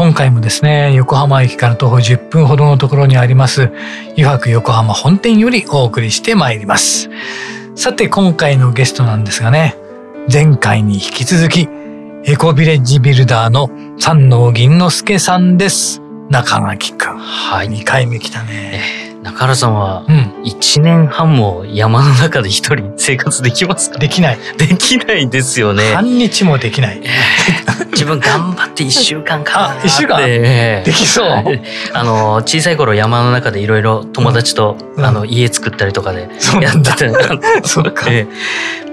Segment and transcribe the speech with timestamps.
[0.00, 3.70] 今回もですね、横浜駅から徒歩10分ほどのところにあります、
[4.16, 7.10] 湯泊横浜本店よりお送りしてまいります。
[7.74, 9.76] さて、今回のゲストなんですがね、
[10.32, 11.68] 前回に引き続き、
[12.24, 13.68] エコビレッジビルダーの
[13.98, 16.00] 三能銀之助さんです。
[16.30, 17.18] 中垣くん。
[17.18, 17.68] はい。
[17.68, 18.80] 2回目来たね。
[19.22, 20.06] 中原さんは、
[20.44, 23.98] 1年半も山の中で一人生活できますか？
[23.98, 24.38] できない。
[24.56, 25.94] できないですよね。
[25.94, 27.02] 半日もできない。
[27.92, 30.18] 自分頑張って1週間かなあ、1週間？
[30.26, 31.28] できそう？
[31.92, 36.28] あの、小さい頃山の中でいろいろ友達と、うん、あの、家作ったりとかで
[36.62, 37.12] やってて、
[37.68, 38.06] そうか。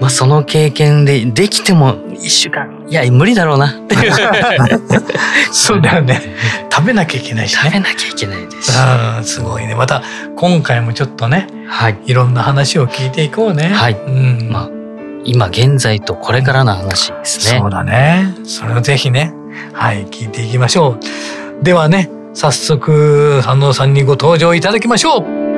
[0.00, 4.12] まあ、その経験で、できても1週間、いや、無理だろうなっていう。
[5.52, 6.20] そうだよね。
[6.72, 9.74] 食べなきゃいけないし、ね、食べなきゃいけないですあすごいね。
[9.74, 10.02] また、
[10.36, 13.68] 今回もちょっとね、はい、いろんな話を聞いていこうね。
[13.68, 13.94] はい。
[13.94, 14.68] うん、まあ、
[15.24, 17.58] 今現在とこれからの話ですね。
[17.60, 18.34] そうだね。
[18.44, 19.32] それをぜひね、
[19.72, 20.98] はい、聞いていきましょ
[21.60, 21.64] う。
[21.64, 25.57] ではね、早速、三能さんにご登場いただきましょう。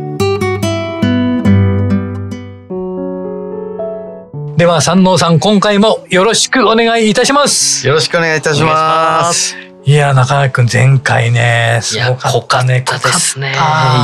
[4.61, 12.81] では三能さん今回もよろしくお願いいたしますよろしくお願いいたしますいや、中川くん前回ね、すごかったね。
[12.81, 13.55] 濃かったですね。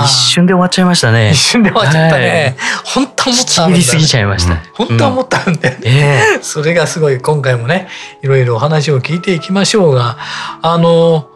[0.03, 1.29] 一瞬で終わっちゃいましたね。
[1.29, 2.57] 一瞬で終わっちゃったね。
[2.83, 3.77] 本当思ったんだ。
[3.77, 4.55] りすぎちゃいました。
[4.73, 7.87] 本当思ったんで、えそれがすごい今回もね、
[8.23, 10.17] いろいろお話を聞いていきましょうが、
[10.63, 11.29] あの、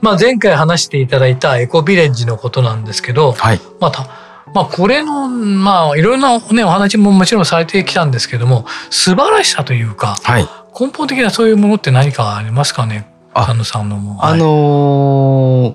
[0.00, 4.25] まあ前回話していただいたエコビレッジのことなんですけど、はい、また、
[4.56, 10.48] まあこれの、まあいろいろなね、お話ももちろんされてきたんですけども、素晴らしさというか、はい、
[10.80, 13.06] 根本的なそういうものって何かありますかね？
[13.34, 14.24] あさんのも。
[14.24, 15.74] あのー、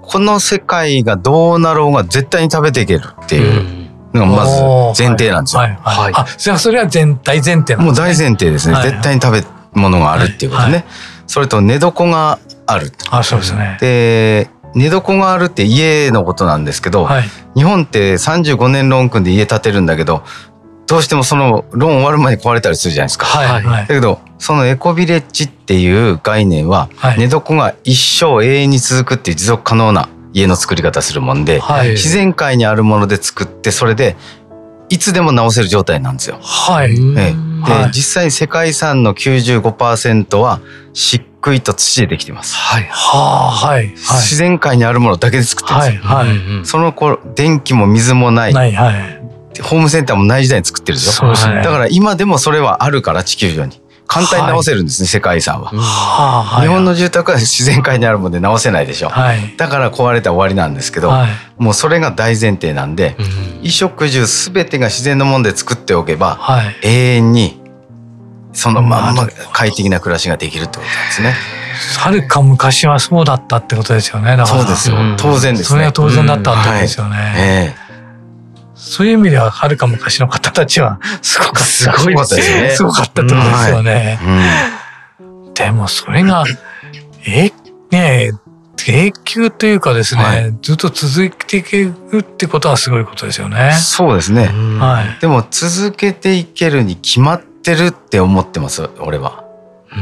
[0.00, 4.62] この世界がどうなろうが絶対に食べていけるっていうのがまず
[5.02, 5.60] 前提なんですよ。
[5.60, 5.78] はい。
[5.82, 7.84] はい、あ、じゃあそれは全大前提なんですね。
[7.84, 8.74] もう大前提ですね。
[8.74, 10.72] はいはい、絶対に食べ物があるっていうことね。
[10.72, 10.84] はい、
[11.26, 12.90] それと寝床がある。
[13.10, 13.76] あ、そうですね。
[13.82, 17.24] で、寝床があるって家のことなんですけど、はい、
[17.54, 20.22] 日本って35年ローン組んで家建てるんだけど
[20.86, 23.26] どうしてもそのローン終わる前に壊れたりするじゃないですか。
[23.26, 34.16] はい、だけどそのエコビレッジっていう概念は、寝床が一生永遠に続くっていう持続可能な家の作り方するもんで、はい、自然界にあるもので作ってそれで
[34.90, 36.38] いつでも直せる状態なんですよ。
[36.42, 36.92] はい。
[36.92, 40.60] ええ、で、実際世界遺産の95%は
[41.52, 42.56] 漆喰と土でできてます。
[42.56, 42.84] はい。
[42.84, 43.88] はあ、はい。
[43.88, 46.14] 自然界にあるものだけで作ってるんですよ。
[46.14, 46.28] はい。
[46.28, 48.54] はい、その頃電気も水もない。
[48.54, 48.72] ない。
[48.72, 49.24] はい。
[49.62, 51.12] ホームセンターもない時代に作ってるでしょ。
[51.12, 51.56] そうですね。
[51.62, 53.84] だから今でもそれはあるから地球上に。
[54.06, 63.26] 簡単に直せるんですね、はい、世界遺産は、は日本の住宅は自然界にあるもので直せないでしょ、はい、だから壊れたら終わりなんですけど、はい、もうそれが大前提なんで、うん、
[63.56, 66.38] 衣食住全てが自然のもので作っておけば、
[66.82, 67.63] 永遠に
[68.54, 71.34] そのまんま快適な暮らしができるってことですね。
[71.98, 74.36] はるか昔はそうだったってことですよね。
[74.46, 74.96] そうですよ。
[75.18, 75.64] 当然ですね。
[75.64, 77.16] それは当然だったってことですよね。
[77.16, 77.84] うんえー
[78.76, 81.60] そういう意味では、はるか昔の方たちは、すごかった。
[81.60, 82.70] すごいですね。
[82.70, 84.18] すごかったってことですよね。
[85.20, 86.44] うん、でも、それが、
[87.26, 87.50] え、
[87.90, 88.32] ね
[88.86, 93.72] 永久というかですね、はい、ずっと続いていけるってことはすごいことですよね。
[93.80, 94.48] そうですね。
[94.78, 95.20] はい。
[95.20, 99.44] でも続けていけるに決まってるって思ってます、俺は。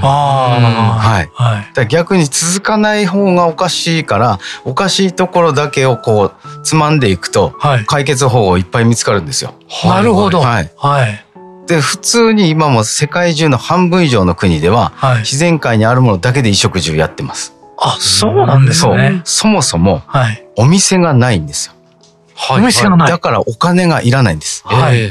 [0.01, 1.31] はい。
[1.35, 7.55] はい、逆に続かない方がおかしいからおかしいところだけをこうつまんでいくと、
[7.87, 9.53] 解決方法いっぱい見つかるんですよ。
[9.85, 10.41] なるほど。
[10.41, 10.71] はい。
[10.77, 11.25] はい。
[11.67, 17.55] で普通に今も世界中の半分以上の国では、はい、自然界にあるものだけで衣食住やってます。
[17.79, 19.21] あ、そうなんですね。
[19.25, 21.75] そもそも、はい、お店がないんですよ。
[22.35, 23.09] はい、お店がない。
[23.09, 24.63] だからお金がいらないんです。
[24.67, 25.11] はい。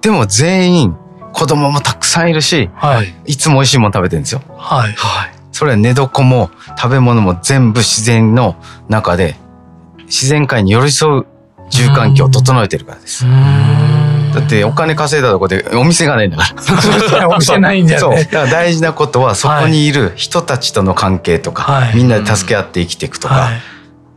[0.00, 0.96] でも全員
[1.36, 4.40] 子供もたくさんいるし、はい、いつも美味しいもの食べてるんですよ。
[4.56, 4.92] はい。
[4.94, 5.30] はい。
[5.52, 8.56] それは寝床も食べ物も全部自然の
[8.88, 9.36] 中で
[10.06, 11.26] 自然界に寄り添う
[11.68, 13.26] 住環境を整えてるからです。
[13.26, 16.54] だってお金稼いだとこでお店がないんだか
[17.18, 17.28] ら。
[17.28, 18.24] お店ないんだよね。
[18.24, 23.60] だから大事なことはそこにいる人たちとの関係とか、はい、みんなで助け合って生きていくとか、はい、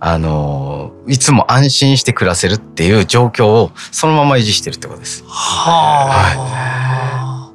[0.02, 5.24] あのいつも安心して暮らせるっていう状況をそのまま維持してるってことです。
[5.28, 5.72] は
[6.08, 7.52] あ、は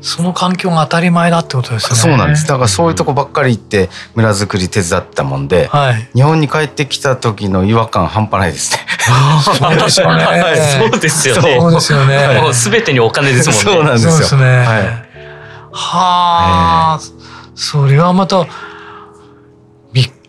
[0.00, 1.96] い、その環境が当たり前だってことですね。
[1.96, 2.48] そうなんです。
[2.48, 8.80] だからそういうとこばっかり行って村づくり手伝ったもんで、はい、日本に帰ってきた時の違和感半端ないですね。
[9.42, 10.24] そうですよね。
[10.90, 11.58] そうですよね。
[11.60, 12.40] そうですよね。
[12.40, 13.62] もうすべてにお金ですもんね。
[13.62, 14.40] そうなんですよ。
[14.40, 14.46] ね。
[14.46, 15.08] はい。
[15.70, 17.00] はあ、
[17.54, 18.46] それはまた。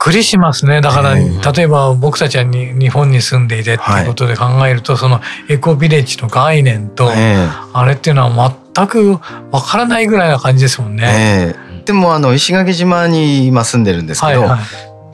[0.09, 0.81] くりしますね。
[0.81, 4.03] だから、例えば僕たちはに日本に住んでいてってい。
[4.03, 7.11] うことで考えると、はい、そのエコビレッジの概念と、
[7.73, 9.19] あれっていうのは全く
[9.51, 11.55] わからないぐらいな感じですもんね。
[11.85, 14.59] でもあの石垣島に今住んでるんですけど、はいはい、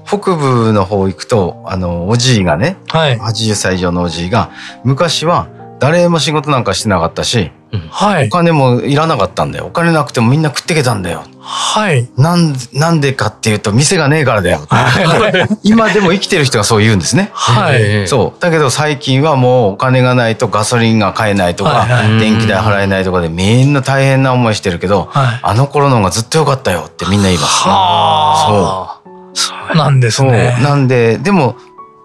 [0.06, 4.52] 北部の方行くとあのおじいがね、はい、80歳以上のおじいが
[4.84, 5.48] 昔は
[5.80, 7.52] 誰も仕事なんかしてなかったし、
[7.90, 11.24] はい、お金もいらなかったんだよお金なくてもみんな食ってけたんだよ。
[11.48, 14.68] はい、なんなんでかっていうと店がねえからだよ。
[15.62, 17.30] 今でも生きてる人がそう言うんですね。
[17.34, 27.64] はい、そうだけど最近はもうお金がないとガソリンが買えないとか、はいはい、電気代払えないとかでみんな大変な思いしてるけど、はい、あの頃の方がずっと良かったよってみんな言います。
[27.64, 29.06] そう。
[29.36, 30.58] そうなんですね。
[30.62, 31.58] なんででも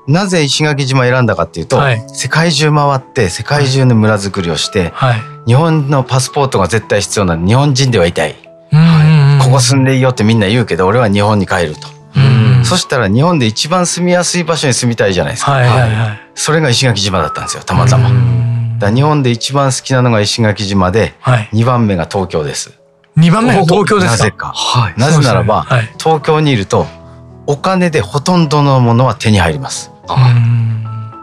[0.09, 8.35] なぜ石垣島選んだかっていうと、はい、世界中回って世界中の村づくりをして、はい、日本のパスポートが絶対必要な日本人ではいたい、
[8.73, 11.89] はい、ここ住んでいいよってみんな言うけど俺は日本に帰ると。
[12.63, 15.53] そしたら日本で一番住みやすい場所に住みたいじゃないですか。
[15.53, 18.11] はいはいはい、それが石垣島だったんですよたまたま。
[18.79, 22.79] だ日本で一番好きなのが石垣島で、はい、2番目が東京です。
[23.17, 24.19] 2番目が東京ですか？
[24.19, 24.53] なぜか。
[24.55, 26.87] はい、なぜならば、ね、東京にいると
[27.51, 29.91] お金でほとんどのものは手に入ります。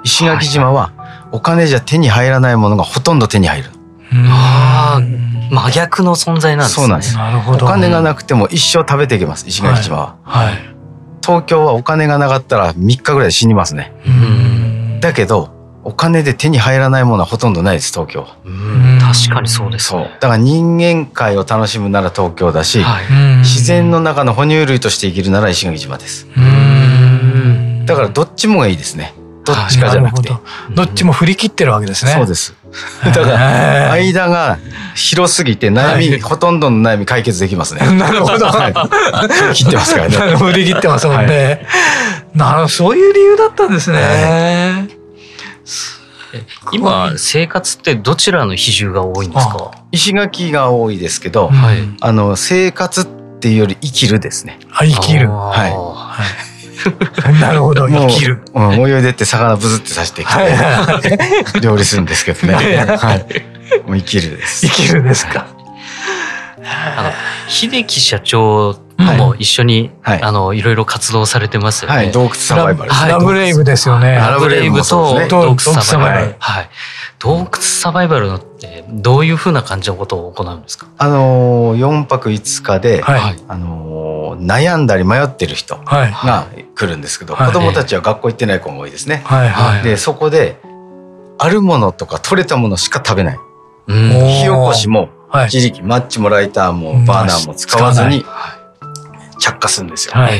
[0.04, 0.92] 石垣島は
[1.32, 3.70] お金じゃ手に入らないものがほとんど手に入る。
[4.12, 5.00] あ
[5.50, 6.84] 真逆の存在なんですね。
[6.84, 7.16] そうなんです。
[7.16, 7.66] なるほど。
[7.66, 9.48] お金がなくても一生食べていけます。
[9.48, 10.16] 石垣島は。
[10.24, 10.46] はい。
[10.48, 10.58] はい、
[11.22, 13.94] 東京はお金がなかったら3日ぐらい死にますね。
[15.00, 15.57] だけど
[15.88, 18.36] お金で手に入らないものはほとんどないです東京は。
[19.00, 26.28] 確かにそうです、ね、だから人間界を楽しむなら東京だし、はい、自然の中の哺乳類として生きるなら石垣島です。
[27.86, 29.14] だからどっちもがいいですね。
[29.46, 30.30] どっちかじゃなくて。
[30.76, 32.12] どっちも振り切ってるわけですね。
[32.12, 32.54] そうです。
[33.06, 34.60] だから間が
[34.94, 37.90] 広すぎて悩み、ほとんどの悩み解決できますね。
[37.96, 38.48] なるほど。
[38.48, 38.68] は
[39.52, 40.18] い、切ってますからね。
[40.36, 41.66] 振り切ってますもんね。
[42.36, 44.97] なるほど、そういう理由だったんですね。
[46.74, 49.72] 今生活ってどちらの比重が多いんですか？
[49.92, 53.06] 石垣が多いですけど、はい、あの生活っ
[53.40, 54.60] ていうより生きるですね。
[54.72, 55.30] あ生きる。
[55.30, 55.72] はい。
[55.72, 56.18] は
[57.32, 58.42] いなるほど生きる。
[58.54, 62.54] もう泳いでって魚ブズって刺してきて料理するんですけどね。
[62.54, 63.26] はい。
[63.88, 64.68] もう生きるです。
[64.68, 65.48] 生きるですか。
[66.98, 67.12] あの
[67.50, 71.98] 秀樹社長とも一緒に、はい、あのいろいろ活動されてますよね。
[71.98, 72.98] はい、洞窟サバイバル、ね。
[73.08, 74.16] ラブレイブですよね。
[74.16, 76.36] ラブレイブと洞窟サバイバル。
[76.40, 76.70] はい。
[77.20, 80.88] 洞窟サバイバルのってどういうふうな感じのことを行うんですか？
[80.98, 89.22] あの四泊五日で、はい、あの悩んだり迷ってる人が来るんですけど、はい、子供たちは学校行ってない子も多いですね。
[89.26, 89.50] はい。
[89.50, 90.60] はい、でそこで
[91.40, 93.40] あるものとか取れたものしか食べない。
[93.88, 95.10] 火起こしも
[95.48, 98.26] 一時期マッチもライターもバーナーも使わずに
[99.48, 100.14] 着火するんですよ。
[100.14, 100.40] はい、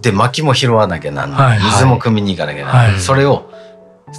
[0.00, 3.50] で薪も拾わなきゃなんない、水も汲みに行かなきゃなんない、それを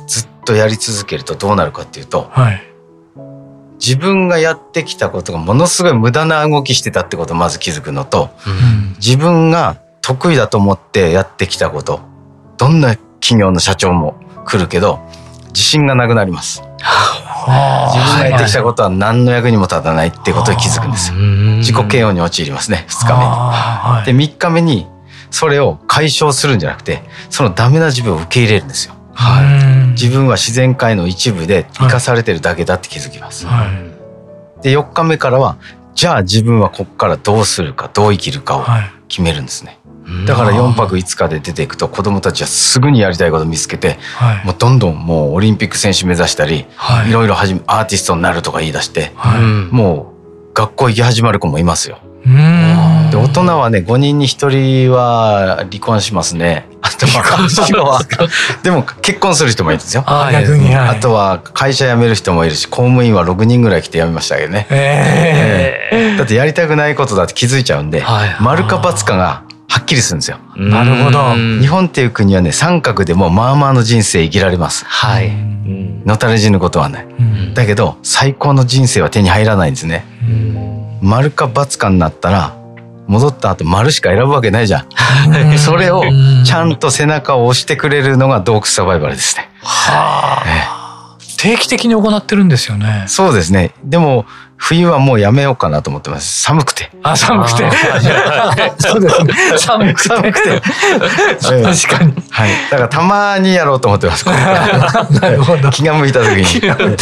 [0.08, 2.62] ずっとやり続けるとどうなるかっていうと、はい、
[3.80, 12.00] 自分がやってきたことがものすごい無駄な動きしてたってことをまず気づくのと、うん、自分が得意だと思ってやってきたこと
[12.58, 14.16] どんな企業の社長も
[14.46, 15.00] 来るけど
[15.48, 16.64] 自信がなくなります。
[17.50, 21.18] 自分がやってきたことは何の役にも立たないってことに気づくんですよ。
[21.18, 23.08] 自己嫌悪に陥りますね2
[24.06, 24.28] 日目に。
[24.28, 24.88] で3日目に
[25.32, 28.96] それを解消するんじゃなくてそのダメな自分を受け入れるんですよ。
[29.14, 33.46] はい、自分は自然界の一部で生かされてるだけだって気づきます。
[33.48, 35.58] はい、で4日目からは
[35.94, 38.66] じゃあ自分はここからどうするかどう生きるかを
[39.10, 39.79] 決めるんですね。
[40.26, 49.42] だから4泊5日で出ていくと子どもたちはすぐにやりたいこと見つけて、はい、もうどんどんもうオリンピック選手目指したり、はい、いろいろ始めアーティストになるとか言い出して、はい、
[49.74, 50.14] も
[50.52, 52.00] う学校行き始まる子もいますよ。
[52.26, 54.50] で大人はね5人に1
[54.88, 56.68] 人は離婚しますね。
[56.82, 58.00] あとは
[58.62, 60.04] でも結婚する人もいるんですよ。
[60.06, 64.68] あ逆に、あとは会社辞める人もいるし公務員は6人ぐらい来て辞めましたけどね。
[64.70, 70.40] えー、だってやりたくないことだって気づいちゃうんで、はい、丸か×かがはっきりするんですよ。
[70.58, 71.36] なるほど。
[71.36, 74.84] 日本っていう国はね三角でもまあまあの人生生きられます。
[74.86, 75.32] はい。
[76.06, 77.08] のたれ死ぬことはない。
[77.54, 80.06] だけど最高の人生は手に入らないんですね。
[81.02, 82.58] 丸か×かになったら
[83.08, 84.88] 戻った後丸しか選ぶわけないじゃん。
[85.60, 86.04] それを
[86.44, 89.50] ちゃんと背中を押してくれるのが洞窟サバイバルですね。
[89.62, 93.04] はあ、定期的に行ってるんですよね。
[93.08, 93.72] そうですね。
[93.84, 94.26] でも
[94.60, 96.42] 冬はもうやめようかなと思ってます。
[96.42, 96.92] 寒くて。
[97.02, 97.72] あ、寒くて。
[98.78, 99.34] そうですね。
[99.58, 100.10] 寒くて。
[100.10, 100.62] 寒くて。
[101.40, 102.14] 確かに。
[102.30, 102.52] はい。
[102.70, 104.26] だからたまにやろうと思ってます。
[104.28, 105.72] なるほど。
[105.72, 106.98] 気が向いた時に。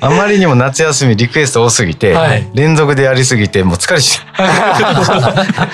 [0.00, 5.70] あまりにも夏休みリクエスト多すぎて、はい、連続でやりすぎてもう疲れちゃ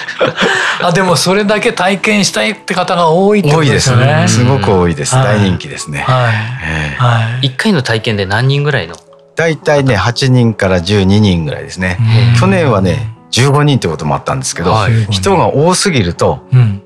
[0.82, 8.94] う あでもそれだけ体験したいって方が多いってことですね多いですすごく多いです、はい、大人気ですね、はいえー、はい、1回の体験で何人ぐらいの
[9.40, 11.96] 大体ね8人から12人ぐらいですね。
[12.38, 14.74] 去年はね15人ってこともあったんですけど、
[15.08, 16.82] 人が多すぎると、うん、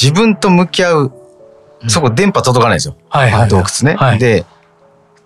[0.00, 1.12] 自分と向き合う
[1.88, 4.46] そこ電波届かないんですよ、はいはい、洞窟ね、で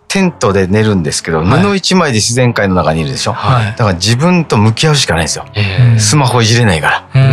[0.08, 5.44] テントで寝るんですけど、はい、布一枚で自然界の中にいるでしょ、はい、だから自分と向き合うしかないんですよ、
[5.98, 7.24] スマホいじれないから。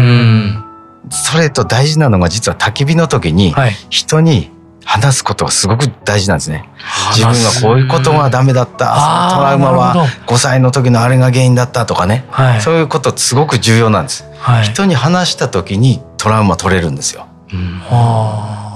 [1.10, 3.56] それと大事なのが実は焚き火の時に
[3.90, 4.52] 人に
[4.84, 6.70] 話すことがすごく大事なんですね。
[7.14, 9.36] 自分がこういうことがダメだった。
[9.36, 12.26] トラウマは5歳の時のあれが原因だったとかね。
[12.30, 17.28] はい、そういうことすごく重要なんです、はい、人に話した時にトラウマ取れるんですよ。
[17.54, 17.82] うん、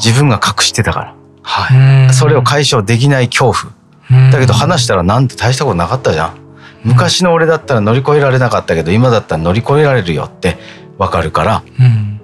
[0.04, 1.16] 自分が隠してたから。
[1.42, 4.32] はい、それを解消できない恐怖。
[4.32, 6.38] だけど話したらなんて大したことなかったじゃん。
[6.84, 10.58] 昔の俺だったら乗り越えられなかったけど今だったら乗り越えられるよって
[11.00, 11.64] わかるから、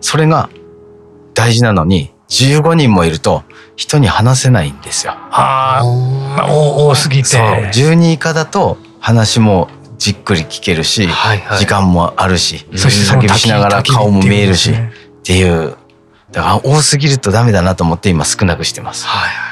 [0.02, 0.50] それが
[1.34, 3.44] 大事なのに15人もいると
[3.82, 5.14] 人に話せないんですよ。
[5.32, 7.30] はあ、多すぎて。
[7.30, 14.76] そう、10人以下だと話もじっくり聞けるし、はいはい、時間もあるし、そして叫びしながら顔も見えるし、っ
[15.24, 15.76] ていう。
[16.32, 19.08] だから多すぎるとダメだなと思って今少なくしてます。
[19.08, 19.52] はいはい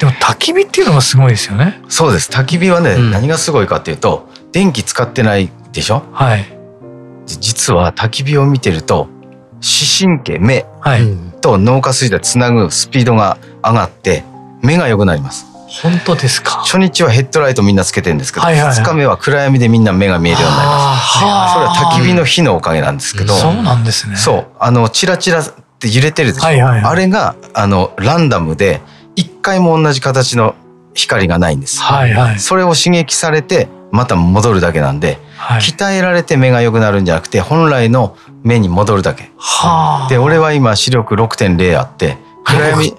[0.00, 1.82] でも焚き火っていうのがすごいですよね。
[1.88, 2.30] そうです。
[2.30, 6.04] 焚き火はね、うん、何がすごいかっていうと、電気使ってないでしょ？
[6.12, 6.46] はい。
[7.26, 9.08] 実は焚き火を見てると、
[9.60, 10.64] 視神経、目
[11.42, 14.24] と脳下垂体つなぐスピードが上がって、
[14.62, 15.46] 目が良くなります。
[15.82, 16.60] 本当ですか？
[16.64, 21.18] 初日はヘッドライトみんなつけてるんですけど、はいはいはい、2日目は暗闇でみんな目が見えるようになります。
[21.18, 24.16] それは焚き火の火のおかげなんですけど、そうなんですね。
[24.16, 24.46] そう。
[24.58, 25.44] あの、チラチラっ
[25.78, 28.82] て揺れてるでしょ、はいはいはい、あれが、あの、ランダムで、
[29.16, 30.54] 一回も同じ形の
[30.94, 31.80] 光がないんです。
[31.80, 39.30] はいはい、それを刺激されてまた戻るだけなんで、はい、鍛えられて目が良くなるんじゃなくて本来の目に戻るだけ。
[39.36, 42.92] はで俺は今視力6.0あって暗闇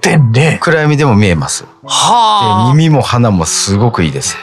[0.59, 1.65] 暗闇でも見えます。
[1.83, 4.37] はで耳も鼻もすごくいいです。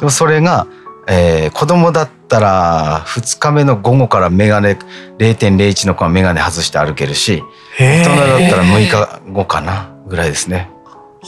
[0.00, 0.66] でもそれが、
[1.06, 4.74] えー、子供だったら2日目の午後から眼鏡
[5.18, 7.42] 0.01の子は眼鏡外して歩けるし
[7.78, 9.90] 大人だったら6日後かな。
[10.10, 10.68] ぐらいですね。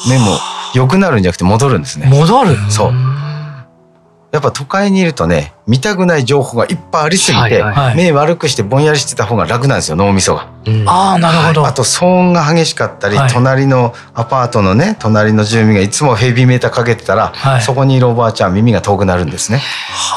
[0.08, 0.24] 目も
[0.74, 2.06] 良くなるんじゃなくて戻るんですね。
[2.10, 2.56] 戻る？
[2.70, 2.92] そう
[4.32, 19.60] やっぱ都会にいるとね見たくない情報がいっぱいありすぎて、はいはい、目悪くしてぼんやりしてた方が楽なんですよ脳みそが、うん、ああなるほど、はい、あと騒音が激しかったり、はい、隣のアパートのね隣の住民がいつもヘビーメーターかけてたら、はい、そこにいるおばあちゃん耳が遠くなるんですね、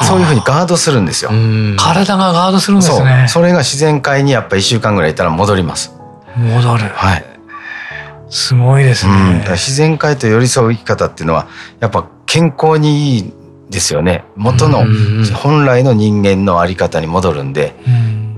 [0.08, 1.30] そういうふうにガードするんですよ。
[1.76, 3.26] 体がガードするんですね。
[3.28, 5.92] それが自然界にやっぱ一週間ぐらいいたら戻ります。
[6.36, 6.84] 戻る。
[6.88, 7.24] はい。
[8.28, 9.12] すごいですね、
[9.46, 11.46] うん、自然界と寄り添う生き方っていうのは
[11.80, 13.32] やっぱ健康にいい
[13.70, 14.24] ですよね。
[14.36, 14.84] 元の
[15.34, 17.74] 本来の人間のあり方に戻るんで、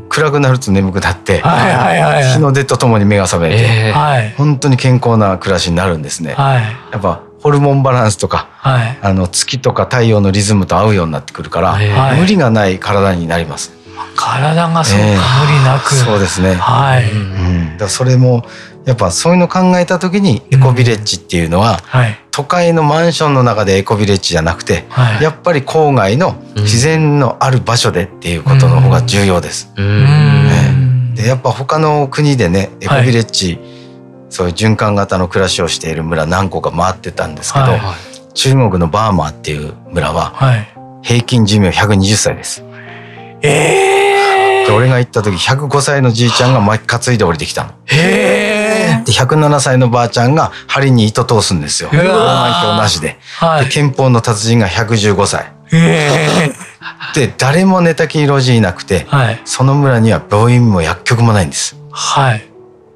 [0.09, 13.77] 暗くなると眠くなって、日の出とともに目が覚めて、えー、本当に健康な暮らしになるんですね、はい、やっぱホルモンバランスとか、はい、あの月とか太陽のリズムと合うようになってくるから、はい、無理がない体になります。
[14.17, 15.95] 体がそうか、えー、無理なく。
[15.95, 16.55] そうですね。
[16.55, 18.45] はい、うん、だそれも
[18.89, 29.75] やっぱそういうの考えた時にエコビレッジっていうのは、はい、都会のマンションの中でエコビレッジじゃなくて、はい、やっぱり郊外の自然のある場所でっていうことの方が重要です。
[29.77, 33.65] ね、でやっぱ他の国でねエコビレッジ、はい、
[34.31, 37.67] そういう循環型の暮らしをしている村何個か回ってたんですけど、
[38.33, 40.33] 中国のバーマーっていう村は
[41.03, 42.65] 平均寿命120歳です。
[43.43, 44.38] えー、
[44.75, 47.71] 俺が行った時105歳のじいちゃんが巻き担いで降りてきたの。
[47.87, 51.91] へーで107歳のばあちゃんが針に糸通すんですよ。
[51.93, 55.53] 老眼鏡なしではい、で憲法の達人が115歳。
[57.15, 61.77] で誰も寝たきり路地いなくて、はい、その村には病院も薬局もないんです。
[61.91, 62.43] はい、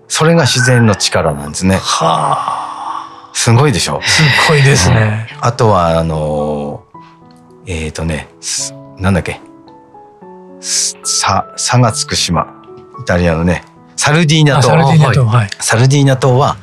[0.09, 1.77] それが自然の力なんですね。
[1.77, 3.31] はあ。
[3.35, 4.01] すごいでしょ？
[4.03, 5.29] すごいですね。
[5.41, 8.29] あとは、あのー、えっ、ー、とね、
[8.99, 9.41] なんだっけ？
[10.63, 12.47] さ、さがつく島。
[13.01, 13.65] イタリアのね、
[13.97, 14.69] サルディーナ島。
[14.69, 15.51] サルディーナ島、はい。
[15.59, 16.57] サルディーナ島は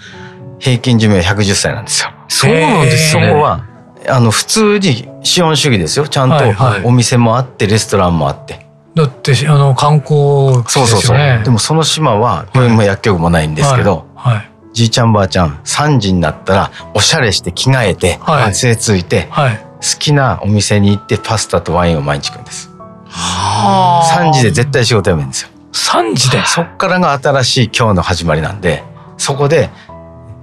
[0.60, 2.12] 平均寿命110歳なんですよ。
[2.27, 3.65] そうなんですよ、そこは、
[4.08, 6.08] あの、普通に資本主義ですよ。
[6.08, 8.70] ちゃんとお店もあって、レストランもあって。
[8.96, 22.68] だってあの観光、ね、そうそうそうでもその島は病院も薬局もないんですけど、はいはい、じいちゃんばあちゃん3時になったらおしゃれして着替えて、はい、杖ついて、はい、好きなお店に行ってパスタとワインを毎日食うんです。
[23.10, 25.50] は3時で絶対仕事辞めるんですよ。
[25.72, 26.44] 3時で？
[26.46, 28.84] そっからが新しい今日の始まりなんで
[29.18, 29.70] そこで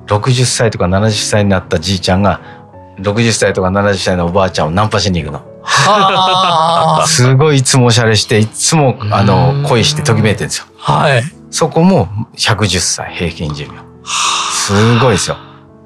[0.07, 2.41] 60歳とか70歳になったじいちゃんが
[2.99, 5.45] 60歳とか70歳のおばあちゃんをナンパしに行くの。
[7.07, 10.67] すごいいつもおしゃれしていつもあの恋してときめいてるんですよ。
[10.77, 11.23] はい。
[11.51, 13.73] そこも110歳平均寿命。
[14.05, 15.37] すごいですよ。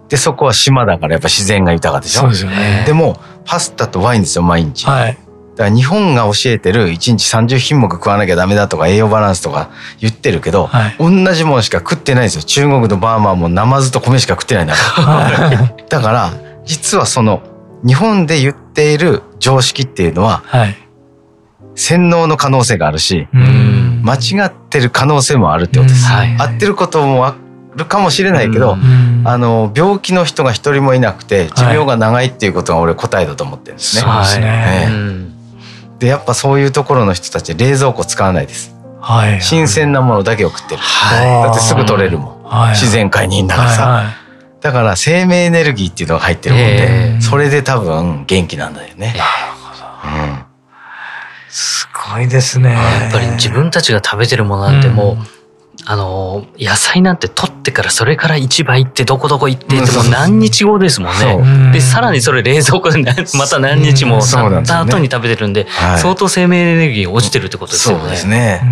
[0.09, 2.21] でそこは島だからやっぱ自然が豊かでしょ。
[2.23, 2.85] そうですよね。
[2.87, 4.87] でもパスタとワインですよ毎日。
[4.87, 5.19] はい。
[5.61, 12.43] だから日本が教えてる1日30品目食わなきゃダメだとか栄養バランスとか言ってるけど、はい、同じものしか食ってないんですよ。
[12.45, 15.75] 中国のバーマーもナマズと米しか食ってないんだから。
[15.87, 16.33] だから
[16.65, 17.43] 実はその
[17.87, 20.75] 日本で言っている常識っていうのは、はい、
[21.75, 26.07] 洗脳の可能性があるし、間違ってる可能性もあるってことです。
[26.07, 27.35] はい、合ってることもあ
[27.77, 28.79] るかもしれないけど、
[29.25, 34.03] あの病気の人が一人もいなくて寿命が長いっていうことが俺答えだと思ってるんですね。
[34.03, 35.20] そうですね。
[36.01, 38.75] でやっぱそういうところの人たち冷蔵庫使わないです。
[39.01, 40.81] はい、新鮮なものだけを食ってる。
[40.81, 42.43] はい、だってすぐ取れるもん。
[42.43, 43.87] はい、自然界にいんだからさ。
[43.89, 44.21] はいはい
[44.61, 49.15] だから生命エネルギーっていうのが入ってるもんで、それで多分元気なんだよね。
[49.17, 49.75] なるほ
[50.07, 50.27] ど。
[50.27, 50.45] うん。
[51.49, 52.75] すごいですね。
[52.75, 55.27] やっぱり自分たちが食べてるものなんてもう、うん、
[55.87, 61.73] あの野菜なんて取ってからそれから市場行ってどこどこ行ってってもう何日後ですもんね。
[61.73, 63.03] でさらにそれ冷蔵庫で
[63.37, 65.67] また何日も経った後に食べてるんで、
[65.99, 68.03] 相当生命エネルギー落ちてるってことですよね。
[68.03, 68.63] そうですね。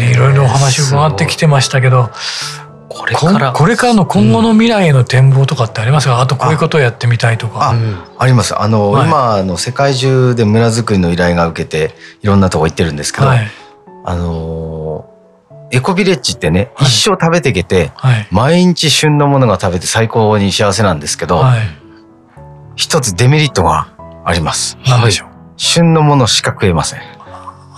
[0.00, 2.10] いろいろお話伺ってきてましたけど
[2.88, 7.72] これからこれからの今後の未来への展望とかってありますか、あとこういうことをやってみたいとか。
[7.72, 7.74] あ
[8.18, 8.60] あります。
[8.60, 13.50] あの、はい、今の世界中で村づくりの依頼が受けていろんなとこ行ってるんですけど、はい、
[14.04, 15.08] あの
[15.70, 17.92] エコビレッジってね、はい、一生食べていけて、
[18.30, 21.42] 毎日旬のものが食べて最高に幸せなんですけど、
[22.76, 23.88] 一つデメリットが
[24.24, 24.76] あります。
[24.86, 25.28] 何でしょう？
[25.56, 27.00] 旬のものしか食えません。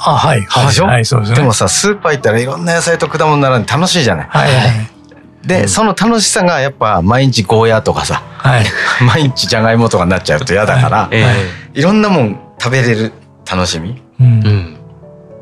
[0.06, 0.40] あはい。
[0.42, 1.36] はい、でしょ、はい、そうですね。
[1.36, 4.28] でもさ、スーパー行ったらいろんな野菜と果物並んで楽しいじゃない。
[4.28, 5.46] はい、はい。
[5.46, 8.64] で、うん、その楽しさがやっぱ毎日ゴーヤとかさ、はい、
[9.06, 11.10] 毎日じゃがいもとかになっちゃうと嫌だから、は
[11.74, 11.78] い。
[11.78, 11.82] い。
[11.82, 13.12] ろんなもん食べれる
[13.50, 14.78] 楽しみ、うん、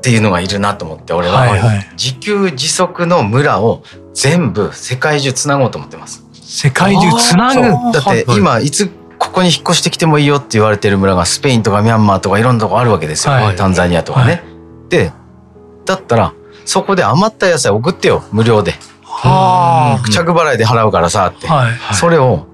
[0.02, 3.84] っていうのがいるなと思って俺は、はいはい、自給自足の村を
[4.14, 6.24] 全部世界中つなごうと思ってます。
[6.32, 14.42] 世界中つなぐだって今いつここに引っ越してきてもいいよって言われてる村がスペインとかミャンマーとかいろんなとこあるわけですよ、はい、タンザニアとかね。
[14.88, 15.12] で
[15.84, 16.34] だったら
[16.64, 18.74] そこで余った野菜送ってよ無料で。
[19.02, 21.72] はあ、着払いで払うからさって、はい。
[21.72, 22.48] はい、それを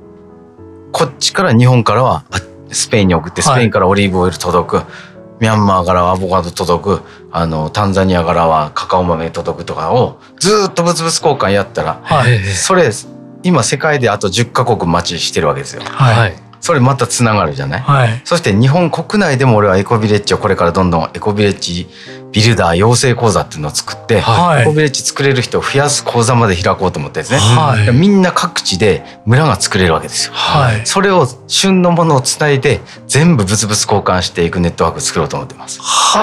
[0.92, 2.24] こっちから日本からは
[2.70, 4.86] スペインに送ってスペインからオリーブオイル届く、はい、
[5.40, 12.90] ミャンマーからはアボカド届くあのタンザニアからはカカオ豆届くとかをずっと物々交換やったら、はい、それ
[13.42, 15.82] 今世界であと10カ国待ちしてるわけですよ。
[15.82, 21.88] はいそれまたつながるじゃない、はい、そして日本国内でも俺はエコビレッジをこれからどんどんエコビレッジ
[22.30, 35.80] ビルダー養成講座っていうのを作って、はい、エコビレッジ作れる人を増やす講座まで開こうと思ってですね、はい、みんな各地で村が作れるわけですよ、はい、それを旬のものをつないで全部物々交換していくネットワークを作ろうと思ってます。
[35.80, 36.18] は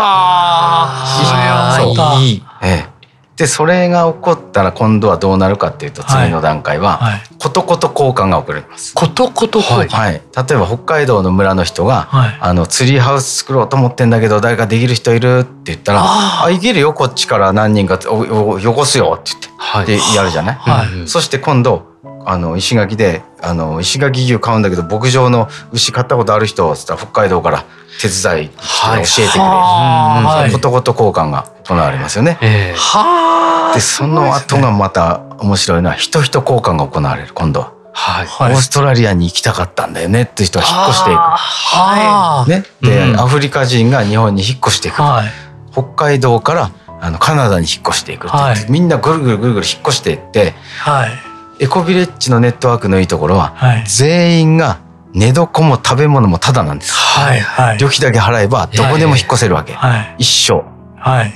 [2.19, 2.21] あ。
[2.21, 2.94] いい、ええ
[3.37, 8.95] でそれが起こったら今度はどうなるかっていうと次の段階は、はい、ことこと交換が起こります。
[8.95, 10.23] ことこと交換、はい、例え
[10.57, 21.95] ば北海道の村の人が、はい、あのツリーハウス作ろうと思ってんだけど誰かできる人いるって言ったら「ああいけるよこっちから何人か汚すよ」って言って、はい、でやるじゃない、はい、そして今度
[22.25, 27.65] あの石垣であの石垣牛買うんだけど牧場の牛買ったことある人っつったら北海道から
[28.01, 28.55] 手伝い教
[28.93, 32.37] えてくれる、はい、ことこと交換が行われますよね。
[32.41, 37.33] えー、でその後がまた面白いのは人人交換が行われる。
[37.33, 37.75] 今度は。
[37.97, 41.19] はい、オーストラリアに行きたかったんだよねっていう人は引っ越していく。
[41.19, 42.49] はい。
[42.49, 45.01] ね、で、うん、アフリカ人が日本に引っ越していく。
[45.01, 45.31] はい、
[45.71, 51.11] 北海道からあのカナダに引っ越していくって、はい、みんなぐるぐるぐるぐる引っ越していって、はい、
[51.59, 54.79] エコビレッジのネットワークのいいところは、はい、全員が
[55.13, 56.93] 寝床も食べ物もタダなんです。
[57.19, 59.73] はいはい、旅費だけ払えばどこでも引っ越せるわけ。
[59.73, 60.63] はい、一生。
[60.97, 61.33] はい、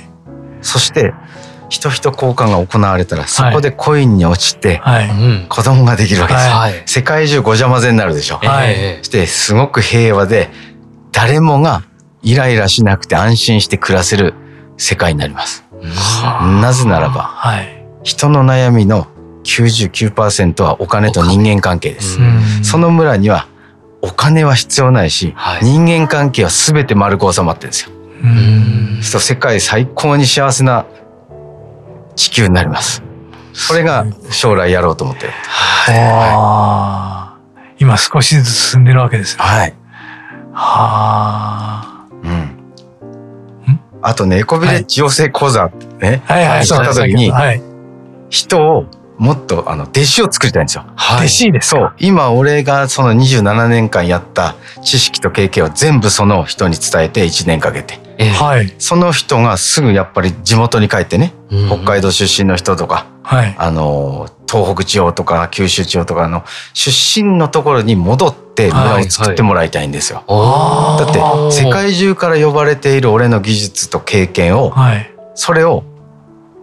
[0.62, 1.14] そして
[1.68, 4.82] 人人交換が行われたらそこでコインに落ちて
[5.48, 10.50] 子供ができるわけです、はい、世界中ごちゃ混ぜになるでしょ、はい、そしてすごく平和で
[11.12, 11.84] 誰もが
[12.22, 14.34] イライラしなくて安心して暮らせる
[14.76, 15.64] 世界になります、
[16.62, 19.06] なぜならば、はい、人の悩みの
[19.44, 22.18] 99%はお金と人間関係です。
[22.62, 23.46] その村には
[24.10, 27.94] お金は必要ないし、はい、人間関係は全て丸く収まってるんですよ。
[28.22, 30.84] うんそう世界最高に幸せな
[32.16, 33.02] 地球になります。
[33.52, 35.32] それが将来やろうと思ってる。
[35.32, 37.38] は
[37.78, 39.42] い、今少しずつ進んでるわけですね。
[39.42, 39.74] はい。
[40.52, 42.06] はあ。
[42.22, 42.56] うん。
[44.02, 45.70] あとね、エコビレッジ養成講座
[46.00, 47.62] ね、はい、はいはい、した時に、はい、
[48.28, 48.86] 人を
[49.20, 50.84] もっとあの弟子を作りたいんですよ。
[50.96, 51.92] はい、弟子ですそう。
[51.98, 57.98] 今俺がその27年間やった知識と経験を全部その人に伝えて1年かけて、
[58.38, 70.24] はい、その人がすぐやっぱり地元に帰ってね、うん、北海道出身の人とか、はい、あの東北地方とか九州地方とかの出身のところに戻って村を作ってもらいたいんですよ。
[70.26, 71.04] はい。
[71.04, 75.84] はい、だって世界中から呼ばれている俺の技術と経験を、はい、それを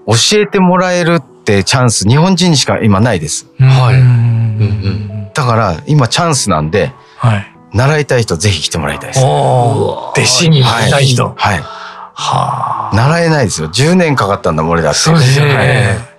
[0.07, 3.47] 教えてもらえるってチャンス日本人にしか今ないです。
[3.59, 5.33] はい。
[5.33, 9.23] だから今チャンスなんで、はい、習いたい人ぜひ来てもらいたいです。
[9.23, 11.33] 弟子になりたい人。
[11.35, 11.59] はい。
[11.59, 12.95] はあ。
[12.95, 13.69] 習えないですよ。
[13.69, 14.99] 10年かかったんだもん俺だって。
[14.99, 15.55] そうですね。
[15.55, 16.17] はい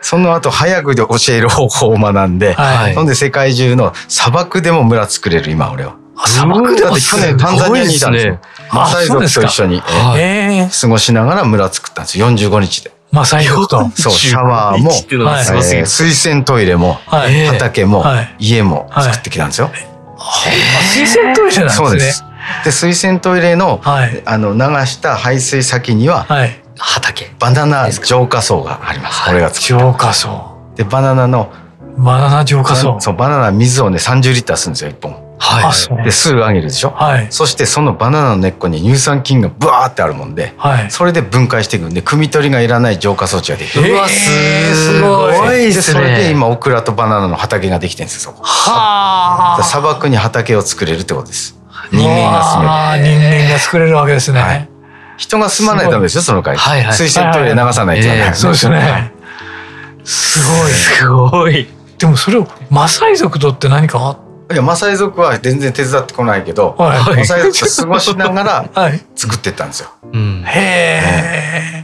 [0.00, 5.96] その後早くで教える方法を学んで、はい、そんで世界中の砂漠でも村作れる今俺は。
[6.26, 8.40] 砂漠でだって去年タンザニアにいたんですよ。
[8.72, 9.82] マサイ族と一緒に、
[10.16, 12.28] えー、過ごしながら村作ったんですよ。
[12.28, 12.92] 45日で。
[13.10, 13.88] まあ最悪と。
[13.90, 19.70] そう、シャワーも、はいえー、水洗トイレも、はい、畑も、はい、家も作ってきたんですよ。
[20.18, 20.54] はい、
[20.94, 21.88] 水洗トイレなんですね。
[21.88, 22.24] そうです。
[22.64, 27.30] で、水洗トイレの、はい、あの、流した排水先には、はい、畑。
[27.38, 29.24] バナナ浄化槽があります。
[29.24, 30.58] これが浄化槽。
[30.76, 31.50] で、バナナの、
[31.96, 33.00] バナナ浄化槽。
[33.00, 35.17] そう、バナナ水をね、30リッターするんですよ、1本。
[35.38, 43.92] はい、で、すぐあげるでしょ、はい、そしてそのバナナの根っこに乳酸菌がブワーってあるもんで、はい、それで分解していくんで、汲み取りがいらない浄化装置ができる。
[43.92, 45.94] うわ、すごいですね。
[45.94, 48.42] それで今、オクラとバナナの畑ができてるんですよ、そこ。
[48.44, 49.62] はあ。
[49.62, 51.56] 砂漠に畑を作れるってことです。
[51.92, 53.16] 人間が住める。
[53.16, 54.40] 人間が作れるわけですね。
[54.40, 54.68] はい、
[55.16, 56.56] 人が住まないとダメですよ、その会。
[56.56, 59.12] はいはい、水洗トイレ流さないと、はいそうですね。
[60.04, 60.72] すごい。
[60.72, 61.68] すごい。
[61.98, 68.70] でもそれをマサイ族とって何かあっいやマサイ族は全然手伝ってこないけど、はい、マサイ族と過ごしながら
[69.14, 69.90] 作ってったんですよ。
[70.10, 71.02] はい、へ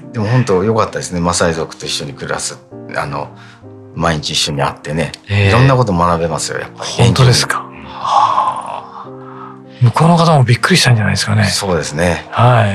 [0.01, 2.59] え、でも本当良かったですねマサイ族と一緒に暮らす
[2.97, 3.29] あの
[3.95, 6.91] 毎日一緒に会ってねいろんなこと学べますよやっぱり。
[7.05, 7.59] 本当ですか？
[7.87, 9.09] はあ、
[9.83, 11.45] 向こうの方もびっくりしたんじゃないですかね。
[11.45, 12.27] そうですね。
[12.31, 12.71] はい。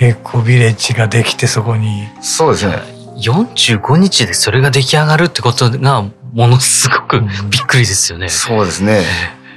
[0.00, 2.08] うん、エコビレッジができてそこに。
[2.20, 2.78] そうですね。
[3.16, 8.28] 45日でそれが出来上がるってことがものすごくびっくりですよね。
[8.28, 9.04] そうですね。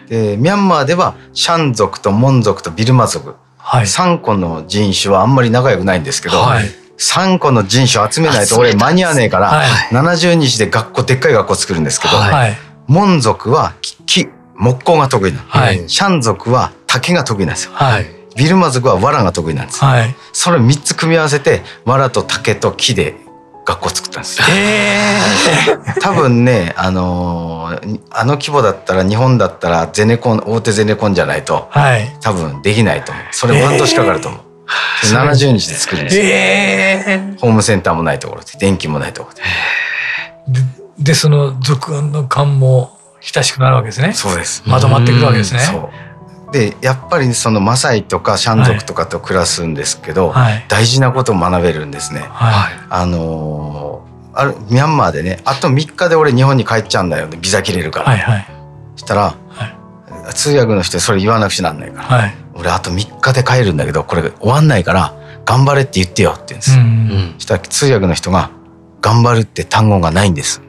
[0.08, 6.66] でミャンマーではシャン族とモン族とビルマ族、はい、3個の人種はあんまり仲良くないんですけど、はい、
[6.98, 12.56] 3個の人種を集めないと俺間に合わねえから、はい、70日で学校でっかい学校作るんですけど、はい、
[12.88, 13.74] モン族は
[14.06, 17.72] 木木工が得意な、はい、シャン族は竹が得意なんですよ。
[17.74, 18.06] はい。
[18.38, 23.16] ビルマ族は藁が得意なんです、はい、それ3つ組み合わせて藁と竹と木で
[23.68, 24.46] 学校作ったんですよ。
[26.00, 33.24] 多分ね、あのー、あの規模だったら日本だったらゼネコン大手ゼネコンじゃないと、はい、多分できないと思う。
[33.32, 34.42] それ半年かかると思う。
[35.04, 39.32] えー、70日で作るんですよ、えー、ホームセンターもないところで電気もないとこ
[40.48, 40.62] ろで。
[41.00, 44.14] でその族の感も親しくなるわけですね。
[44.14, 44.64] そうです。
[44.66, 45.60] まとまってくるわけですね。
[45.60, 45.90] そう。
[46.52, 52.22] でやっぱりそのマサイとかシャン族とかと暮らすんですけど、はい、大事なことを学べるんですね。
[52.22, 58.06] はい、あのー、あるミャンマーでねあと3日で俺日本に帰っちゃうんだよねビザ切れるから。
[58.06, 58.48] はいはい、
[58.96, 59.66] したら、は
[60.30, 66.82] い、通訳の人それ言わなくちゃなんないから、はい、俺あと3日で帰るんだけどこれ終わんないから頑張れって言ってよって言うんですよ。
[66.82, 66.84] う
[67.36, 68.52] ん、したら通訳の人が
[69.02, 70.62] 頑張るって単語がないんです。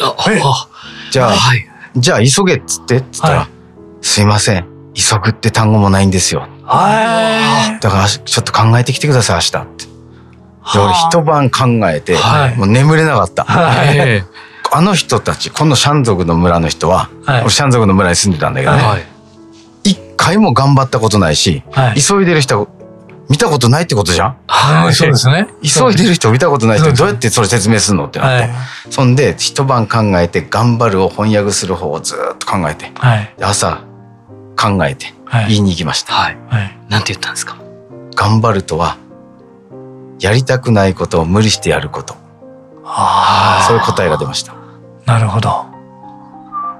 [0.00, 0.68] あ
[1.10, 1.66] じゃあ、はい、
[1.96, 3.48] じゃあ急げっつってっつったら、
[4.02, 6.46] すいません急ぐって単語もないんですよ。
[7.80, 9.84] だからちょっと考えてきてください明日って。
[9.84, 12.16] で俺一晩考えて、
[12.56, 13.44] もう眠れなかった。
[14.72, 18.82] あの人たちこのシャン族の村の人は、俺シャン族の村に住んでたんだけどね、
[19.84, 21.62] 一回も頑張ったことないし、
[21.96, 22.68] 急いでる人
[23.28, 24.36] 見たことないってことじゃん？
[24.46, 25.48] はい、 そうですね。
[25.62, 28.50] 急いでる人見たことない人どうやってそれ説明するのってなって。
[28.90, 32.90] そんで一晩考えて頑張るを翻訳する方をずっと考えて、
[33.42, 33.80] 朝
[34.76, 35.12] 考えて
[35.48, 36.12] 言いに行きました。
[36.14, 36.36] はい。
[36.48, 36.78] はい。
[36.88, 37.56] なんて言ったんですか？
[38.14, 38.96] 頑張るとは、
[40.20, 42.14] やりたくないことを無理してやること。
[43.66, 44.54] そういう答えが出ました。
[45.06, 45.66] なるほど。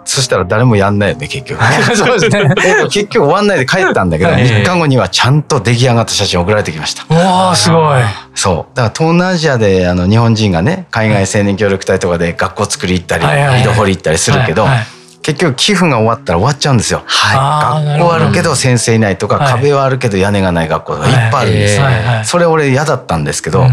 [0.06, 1.62] そしたら誰もやんないよね、結局。
[1.96, 2.54] そうですね。
[2.90, 7.02] 結局終わんないで帰ったんだけど、3日後にはちゃんと出来上がった写真送られてきました。
[7.14, 8.02] わあ、すごい。
[8.34, 8.76] そう。
[8.76, 14.66] だから東南アジアであの日本人がね、海外青年協力隊とかで学校作り行ったり、井戸掘り行ったりするけど、
[15.24, 17.02] 結局寄付が終わったら終わっちゃうんですよ。
[17.06, 21.68] はい、学校あるけど先生いないとか、壁はあるけど屋根がない学校がいっぱいあるんで
[22.24, 22.30] す。
[22.30, 23.66] それ俺嫌だったんですけど、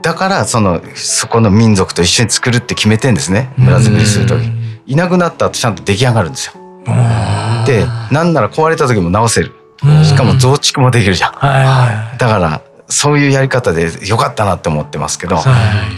[0.00, 3.52] だからそのそこの民族と一緒に作るって決めてんですね。
[3.58, 4.50] 村づくりする時。
[4.86, 6.54] いなくなった後ちゃんと出来上がるんですよ。
[7.66, 9.52] でなんなら壊れた時も直せる。
[10.04, 11.32] しかも増築もできるじゃん。
[12.16, 15.38] だからそういうやり方でよかったなって思ってますけど、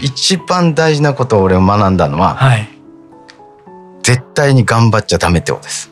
[0.01, 2.67] 一番大事なことを俺を学んだのは、はい
[4.07, 5.91] 絶対に頑張っちゃダメってことです。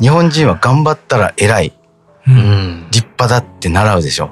[0.00, 1.72] 日本人は頑張ったら偉い。
[2.92, 4.30] 立派だって習うでしょ。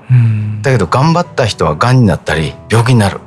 [0.63, 3.19] だけど頑張った人は癌になったり病気になる。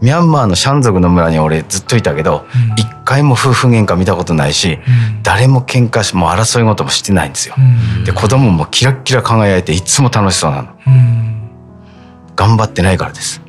[0.00, 4.78] ミャンマーのシャン族の村に俺ずっといたけど、一回も夫婦喧嘩見たことないし、
[5.24, 7.56] 誰も喧嘩しも争い事もしてないんですよ。
[8.04, 10.68] で子供もキラッキラ輝いていつも楽しそうなの。
[12.36, 13.42] 頑張ってないからです。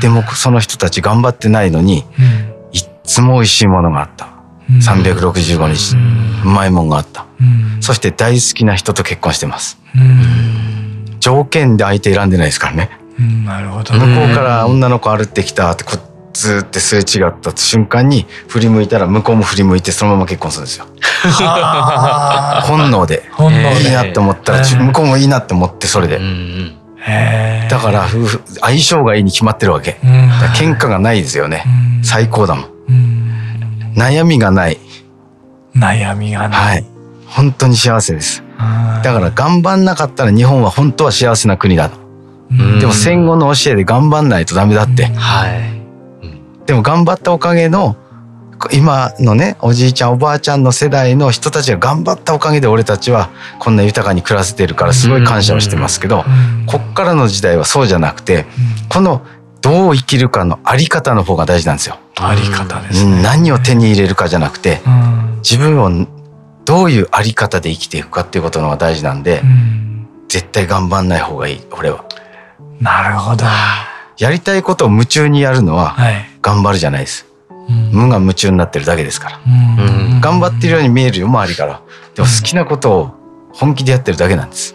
[0.00, 2.06] でもその人たち頑張ってないのに、
[3.08, 4.28] つも美味しいものがあった。
[4.68, 5.96] 365日、
[6.44, 7.24] うまいもんがあった。
[7.80, 9.78] そして大好きな人と結婚してます。
[11.18, 12.90] 条件で相手選んでないですからね。
[13.46, 15.96] なるほど、向こうから女の子歩ってきたってこ
[16.34, 20.86] ずってすれ違った瞬間に振り向いたら向こうも振り向いてそのまま結婚するんですよ。
[22.62, 23.24] 本能で
[23.80, 26.20] いいなって思ったら向こうもいいなって思ってそれで。
[27.70, 29.98] だから夫婦相性がいいに決まってるわけ。
[30.54, 31.64] 喧嘩がないですよね。
[32.02, 32.77] 最高だもん。
[33.94, 34.78] 悩みがない。
[35.74, 36.50] 悩みがない。
[36.50, 36.84] はい。
[37.26, 38.42] 本当に幸せです。
[39.02, 41.90] だから頑張んなかったら日本は本当は幸せな国だ。
[42.80, 45.06] でも戦後の教えで頑張んないとダメだって。
[45.06, 45.78] はい。
[46.66, 47.96] でも頑張ったおかげの
[48.72, 56.24] 今のねおじいちゃんおばあちゃんの世代の人たちが頑張ったおかげで俺たちはこんな豊かに暮らせてるからすごい感謝をしてますけど
[56.66, 58.46] こっからの時代はそうじゃなくて
[58.88, 59.24] この
[59.60, 61.98] どう生きるかのあり方の方が大事なんですよ。
[62.16, 64.80] あり方ですね、何を手に入れるかじゃなくて、
[65.38, 66.06] 自分を
[66.64, 69.42] どういうあり方で生きていくかっていうことの方が大事なんで、
[70.28, 72.04] 絶対頑張んない方がいい俺は。
[72.80, 73.44] なるほど。
[74.18, 75.96] やりたいことを夢中にやるのは
[76.42, 77.26] 頑張るじゃないです。
[77.92, 79.40] 無が夢中になってるだけですから。
[80.20, 81.80] 頑張ってるように見えるよ周りから。
[82.14, 83.10] でも好きなことを
[83.52, 84.74] 本気でやってるだけなんです。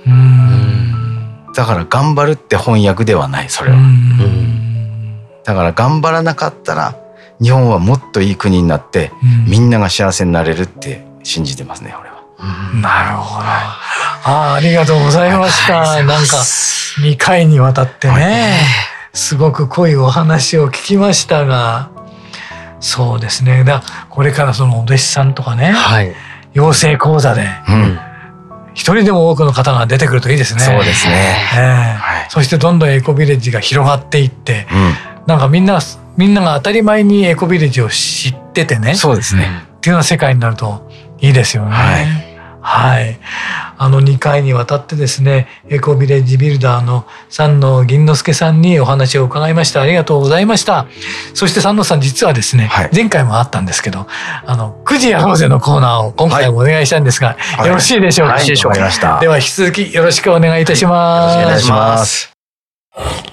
[1.56, 3.78] だから頑張るって翻訳ではないそれは。
[5.44, 6.96] だから頑張らなかったら
[7.42, 9.12] 日本はもっといい国になって、
[9.48, 12.24] みんなが幸せになれるって信じてますね俺は。
[12.82, 13.46] なるほど。
[13.46, 16.04] あありがとうございました。
[16.04, 16.38] なんか
[17.02, 18.60] 2回にわたってね、
[19.14, 21.92] すごく濃いお話を聞きましたが、
[22.80, 23.64] そうですね。
[23.64, 26.14] だこれからそのお弟子さんとかね、はい、
[26.54, 28.00] 養成講座で、うん
[28.76, 30.62] 一人でも多くの方が出てくるといいですね。
[30.62, 31.36] そうですね。
[31.56, 35.80] えーはい、そしてどんどんエコビレッジが広がっていって、うん、なんかみんな
[36.18, 38.96] みんなが当たり前にエコビレッジを知っててね。
[38.96, 39.48] そうですね。
[39.78, 41.72] っていうような世界になるといいですよね。
[41.72, 42.34] はい
[42.66, 43.20] はい。
[43.78, 49.82] あの2回にわたってですね、エコビレッジビルダーの三野銀之助さんにお話を伺いました。
[49.82, 50.88] ありがとうございました。
[51.34, 54.08] そして三野さん実はですね、はい、前回もあったんですけど、
[54.46, 61.38] あの、9時やろうぜのコーナーを今回もお願いしたんですが、はい、よろしいでしょうか、はい、では引き続きよろしくお願いいたします。
[61.38, 63.33] よろしくお願いします。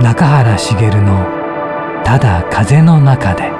[0.00, 1.26] 中原茂の
[2.04, 3.50] 「ただ風の中で」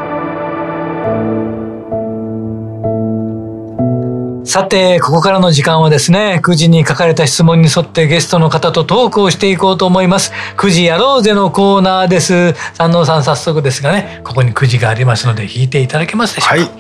[4.45, 10.33] さて、ここからの時間はですね、9時に書かれた質問に沿ってゲストの方とトークをしていこうと思います。
[10.57, 12.55] 9時やろうぜのコーナーです。
[12.75, 16.71] 三能さん早速ですがね、ここに9時がありますので引いていただけますでしょうか。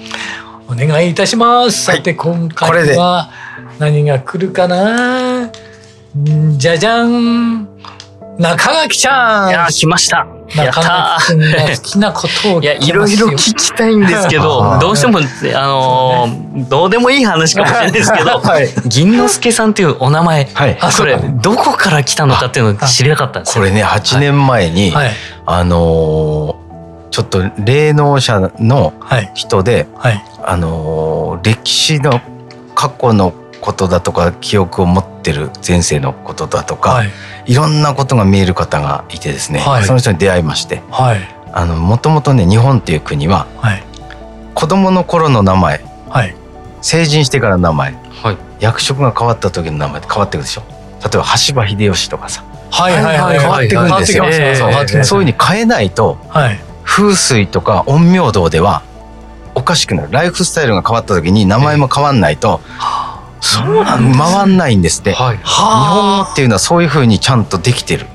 [0.72, 1.84] はい、お願いいたします。
[1.84, 3.30] さて、今回は
[3.80, 5.50] 何が来るかな？
[6.56, 7.66] じゃじゃん
[8.38, 9.50] 中垣ちゃん。
[9.50, 10.26] いや、来ました。
[10.56, 15.22] 中野君が好きなことをいやいろいろ聞きたいんですけどどうしてもあ
[15.66, 25.10] のー、どうでもいい話かもしれないですけど、 はい、銀之助さんっていうお名前、はい、これどこから来たのかっていうのを知りたかったんですこれね8年前に、はい、
[25.46, 28.92] あのー、ちょっと霊能者の
[29.34, 32.20] 人で、はい、あのー、歴史の
[32.74, 33.32] 過去の
[33.64, 37.10] ことだとか記憶を持ってる前世のことだとか、はい、
[37.46, 43.82] いろんなことが見える方がいてですね、はい、その人に出会いまして、はい、あのもともとね日本っていう国は、はい、
[44.54, 46.36] 子供の頃の名前、はい、
[46.82, 50.62] 成人してからの名前、はい、役職が変わった時の名前って変わってくるでしょ。
[51.02, 54.72] 例えば羽柴秀吉とかさ、はいはいはい、変わってくるんですよ、そう。
[54.72, 58.82] いうふうに変えないと、はい、風水とか陰陽道では
[59.54, 63.03] おかしくなるライフスタイルが変わった時に名前も変わんないと、えー
[63.44, 68.06] そうなんです、ね、回んないんですって、はい、日本語っていうのはそういうふうにちゃんとできてる。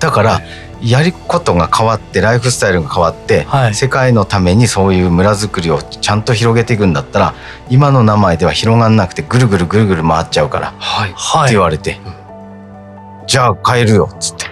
[0.00, 0.40] だから、
[0.82, 7.34] やることが変わってライフスタイルが変わって、はい、世界のためにそういう村づくりをちゃんと広げていくんだったら
[7.70, 14.46] 今の名前では広がんなくてぐるぐるぐるぐる回っちゃうから、はい、って言われて、はい、じゃあ変えるよっつって。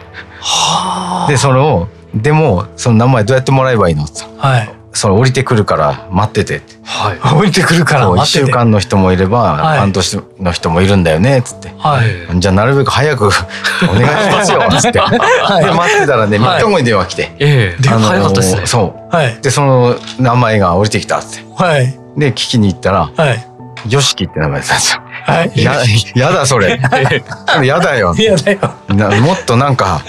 [1.28, 6.62] でそれをでもその名前どうやってもらえばいいのっつって、はい、それ降りてくるから待ってて。
[6.84, 7.18] はい。
[7.36, 8.44] 降りてくるから待ってて。
[8.44, 11.74] 1週間の人もいれば、半年の人もいるんだよね、つって。
[11.78, 12.40] はい。
[12.40, 13.26] じゃあなるべく早く
[13.90, 14.92] お願いしますよ、つって。
[14.92, 17.34] で、待ってたらね、3日後に電話来て。
[17.40, 17.82] ええ。
[17.82, 18.62] 電話早かったですね。
[18.66, 19.16] そう。
[19.16, 19.38] はい。
[19.42, 21.44] で、その名前が降りてきた、つって。
[21.62, 21.98] はい。
[22.16, 23.46] で、聞きに行ったら、はい。
[23.88, 25.02] ヨシキって名前だったんですよ。
[25.26, 25.52] はい。
[25.62, 25.74] や、
[26.14, 26.80] やだ、それ。
[27.64, 28.14] やだよ。
[28.16, 29.20] やだよ。
[29.20, 30.02] もっとなんか、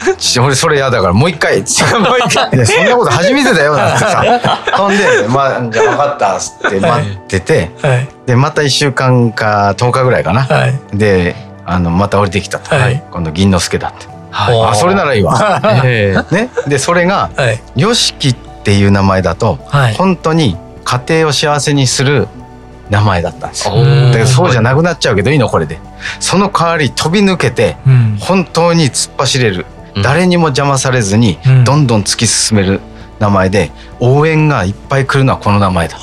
[0.40, 1.58] 俺それ嫌だからもう一回。
[1.60, 1.64] もう
[2.26, 2.66] 一回。
[2.66, 3.76] そんなこと初めてだよ。
[3.76, 4.24] なんてさ。
[4.76, 11.36] ほんで「まあじゃあ分かった」っつって待ってて、はい、でまた1週間か10日ぐらいかな、はい、で
[11.66, 17.30] あのまた降りてきたと、はい、今度銀之助だって、はい、あそれならいいわ、ね、でそれが
[17.76, 22.28] 「よしき」っていう名前だと、はい、本当に家庭を幸せにする
[22.88, 23.74] 名前だったんですよ。
[23.76, 25.78] だけどそうじゃなくなっちゃうけどいいのこれで。
[26.18, 27.76] その代わり飛び抜けて
[28.18, 29.66] 本当に突っ走れる
[30.02, 32.80] 誰にも邪魔されずにどんどん突き進める
[33.18, 35.98] 名前で応援がいっぱい来るのはこの名前だ。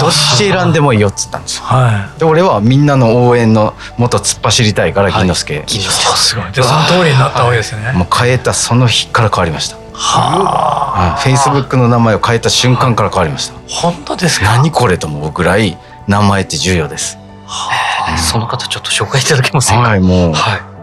[0.00, 6.52] どっち選んでもいいよっつったんですよ、はい、で俺はみんなの応援のもと突っ走りたいから銀之助、はい、銀之助すごい。
[6.52, 9.76] でその通りになったわけですね、もう変えたその日から変わりました。
[9.92, 13.54] はあ、フェイスブックの名前を変えた瞬間から変わりました。
[13.68, 14.46] 本当ですか？
[14.46, 15.76] 何これと思うぐらい
[16.06, 19.90] 名前って重要です、はあ、その方ちょっと紹介いただけませんか？
[19.90, 20.77] はいもう、はい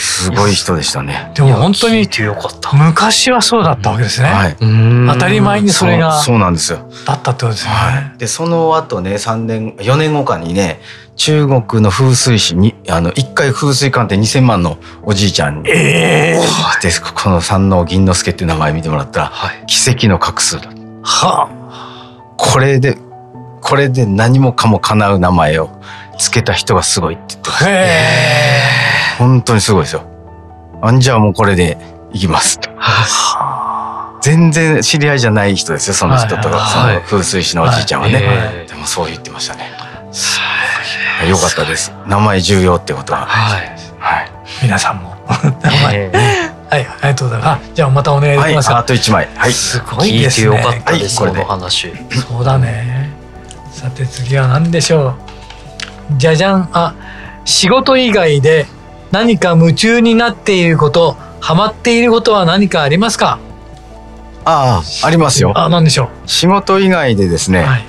[0.00, 1.30] すごい人でしたね。
[1.34, 2.08] でも本当に
[2.72, 4.28] 昔はそうだったわけですね。
[4.28, 4.56] はい、
[5.12, 6.90] 当たり前にそれがそうなんですよ。
[7.06, 7.70] だったってことですね。
[7.70, 10.80] はい、でその後ね3年4年後かにね
[11.16, 20.70] 中国の風水師にあの一回風水鑑定2,000万のおじいちゃんに、えー、でこの三能銀之助っていう名前見てもらったら、はい、奇跡の画数だ。
[21.02, 22.96] はあ、これで
[23.60, 25.70] これで何もかも叶う名前を
[26.18, 28.89] つけた人がすごいって言ってました。
[29.20, 30.02] 本当にすごいですよ。
[30.80, 31.76] あんじゃあもうこれで
[32.10, 32.70] いきますと。
[34.22, 38.64] 全然知り合いじゃない人ですよ、その人とか、その風水師のおじいちゃんはね。
[38.66, 39.72] でもそう言ってましたね。
[41.28, 41.92] よかったです。
[42.06, 43.26] 名前重要ってことは。
[43.26, 43.76] はい。
[43.98, 44.30] はい。
[44.62, 45.14] 皆さんも。
[45.62, 46.10] 名前。
[46.70, 47.70] はい、ありがとうございます。
[47.74, 48.74] じゃあまたお願いします。
[48.74, 49.28] あと一枚。
[49.34, 49.52] はい。
[49.52, 50.46] すごいですね。
[50.46, 51.18] よかったです。
[51.18, 51.92] この話。
[52.10, 53.10] そうだね。
[53.70, 55.14] さて次は何でしょう？
[56.16, 56.70] じゃじゃん。
[56.72, 56.94] あ、
[57.44, 58.66] 仕事以外で
[59.10, 63.38] 何か夢中になっていることハマっていることは何かありますか？
[64.44, 65.52] ああありますよ。
[65.56, 66.28] あ何でしょう？
[66.28, 67.84] 仕事以外でですね、はい、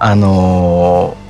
[0.00, 1.25] あのー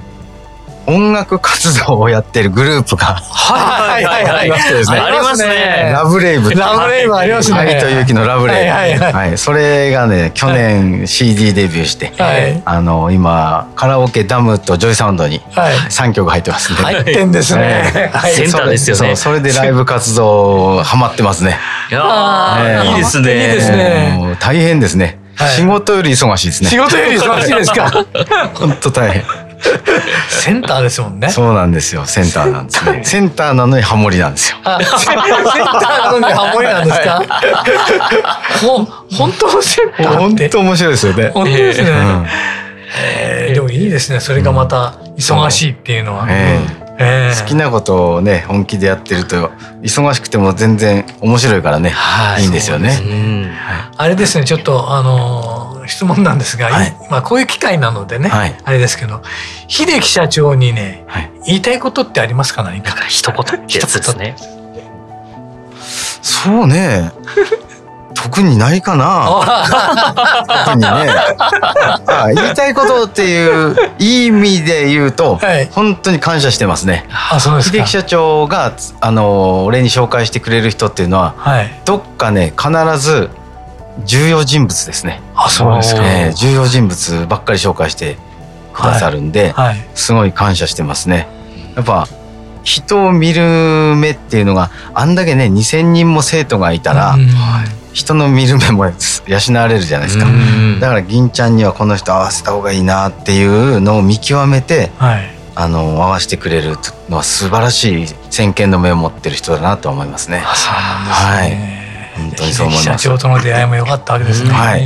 [0.86, 4.98] 音楽活動をやってるグループがはいはいはい、ありましてですね。
[4.98, 5.90] ありますね。
[5.92, 6.54] ラブレイブ。
[6.54, 7.58] ラブレイブありますね。
[7.58, 8.70] 愛と勇気のラブレイブ。
[8.70, 9.38] はいはいはい。
[9.38, 16.78] それがね、去年 CD デビューして、はい、あの、今、カラオケダムとジョイサウンドに3曲入ってますね。
[16.78, 18.10] 入ってんですね。
[18.34, 19.16] センターですよね。
[19.16, 21.58] それでライブ活動ハマってますね。
[21.90, 23.32] いやいいですね。
[23.32, 24.36] いいですね。
[24.40, 25.18] 大変ですね。
[25.56, 26.70] 仕事より忙しいですね。
[26.70, 27.90] 仕事より忙しいですか？
[28.54, 29.45] 本当大変。
[30.28, 31.28] センターですもんね。
[31.28, 32.04] そうなんですよ。
[32.04, 33.00] センターなんですね。
[33.04, 34.58] センターなのにハモリなんですよ。
[34.98, 37.22] センターなのにハモリなんですか？
[38.62, 38.84] ほ
[39.16, 41.30] 本当のセンター本当面白いですよね。
[41.34, 41.90] 本当ですね。
[42.98, 44.20] えー、でもいいですね。
[44.20, 46.26] それがまた忙しいっていうのは。
[46.98, 49.50] 好きなことをね本気でやってると
[49.82, 52.88] 忙しくても全然面白いからね、はい、いいんですよね。
[53.00, 53.52] ね
[53.98, 59.22] あれですねちょっとあの質問なんですが、はい、まあこういう機会なのでね、はい、あれですけど
[59.68, 62.94] 秀樹社長にね、はい、言いたいことってありますか何か？
[63.06, 64.36] 一言ってやつですね。
[66.22, 67.12] そうね。
[68.14, 69.76] 特にないかな。
[70.64, 70.88] 特にね。
[72.06, 77.06] あ言いたいことっていういい意味で言うと、はい、本当に感謝してますね。
[77.30, 83.30] あそうです秀樹社長があの俺に紹介してくれる人っていうのは、はい、どっかね必ず
[84.04, 85.20] 重要人物ですね。
[85.34, 88.16] あそうですか、えー、重要人物ばっかり紹介して
[88.72, 89.68] くださるんで、はい。
[89.68, 91.28] はい、すごい感謝してますね。
[91.74, 92.06] やっぱ
[92.62, 97.28] 人を見る目っていうのがあんだけね2,000人も生徒がいたら、うん、
[97.92, 98.92] 人の見る目も養
[99.54, 100.26] われるじゃないですか、
[100.80, 106.76] だから銀ちゃんにはこの人合わせた方がいいなっていうのを見極めて、はい、あの合わせてくれる
[107.08, 110.42] のは素晴らしい先見の目を持ってる人だなと思いますね。
[110.54, 111.85] そうなんですね、はい、
[112.16, 113.04] 本当にそう思います。
[113.04, 114.50] 社長との出会いも良かったわけですね。
[114.50, 114.82] はい、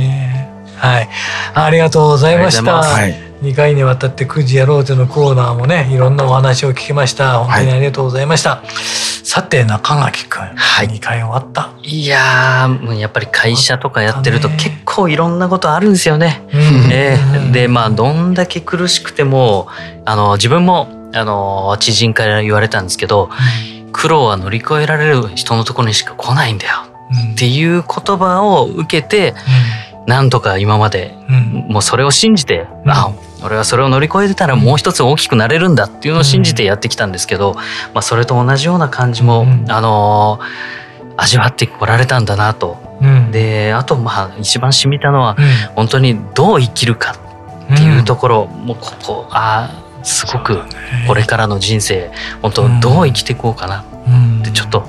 [0.77, 1.09] はい、
[1.55, 2.75] ありがとうございました。
[2.75, 3.31] はい。
[3.41, 7.39] 2回にわたって9時やろうぜのコーナーもねいろんなお話を聞きました。
[7.39, 11.71] 本当にありがとうございました、はい、さて中垣くん、はい、2回終わった。
[11.83, 16.47] いやもうやっぱり会社とかやってると結構いろんなことあるんですよね、
[16.91, 19.67] えー、でまあどんだけ苦しくても
[20.05, 23.29] あの自分もあの知人から言われたんですけど、
[23.85, 26.90] うん、苦労は乗り越えられる人のところにしか来ないんだよ、うん、
[27.33, 29.33] っていう言葉を受けて、
[30.01, 31.15] うん、なんとか今まで、
[31.67, 37.55] もうそれを信じて、あ俺はそれを乗り越えてたらもう一つ大きくなれるんだっていうのを信じてやってきたんですけど、
[37.93, 40.39] まあ、それと同じような感じも、あの
[41.17, 42.77] 味わってこられたんだなと。
[43.31, 45.35] であとまあ一番染みたのは、
[45.75, 47.15] 本当にどう生きるか
[47.73, 49.69] っていうところ、もうここあ
[50.03, 50.59] すごく
[51.07, 54.87] これからの人生本当どう生きていこうかなってちょっと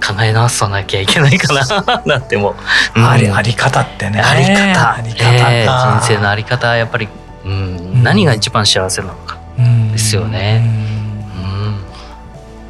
[0.00, 2.54] 考え直さなきゃいけないかな なんても、
[2.94, 3.00] う。
[3.00, 4.20] ん、ありあり方ってね。
[4.20, 4.94] あり方。
[4.94, 7.08] あり方、えー、人生のあり方やっぱり
[7.44, 9.38] うん、何が一番幸せなのか。
[9.92, 10.88] ですよね。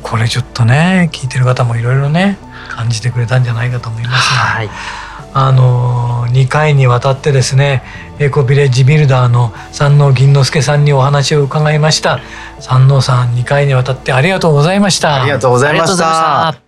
[0.03, 2.39] これちょっとね聞いてる方もいろいろね
[2.70, 4.70] 感じてくれたんじゃないかと思いますが、はい、
[5.35, 7.83] あの2回にわたってですね
[8.18, 12.20] エコビレッジビルダーの山王銀之助さんにお話を伺いました。
[12.61, 15.22] 山王さん2回にわたってありがとうございました。
[15.22, 16.68] ありがとうございました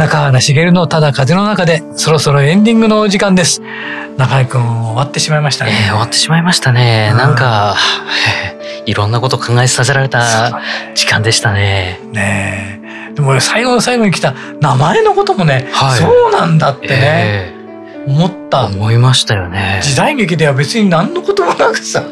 [0.00, 3.60] 中原茂のただ風の中でそろそろエンディングのお時間です。
[4.16, 5.72] 中井くん終わってしまいましたね。
[5.72, 7.12] えー、終わってしまいましたね。
[7.14, 7.76] なんか、
[8.86, 10.58] いろんなこと考えさせられた
[10.94, 12.00] 時間でしたね。
[12.14, 12.80] ね
[13.10, 13.14] え。
[13.14, 14.32] でも最後の最後に来た
[14.62, 16.98] 名前のこともね、はい、そうなんだってね。
[17.02, 17.60] えー
[18.06, 18.66] 思った。
[18.66, 19.80] 思いましたよね。
[19.82, 22.04] 時代劇では別に何のこともなくさ。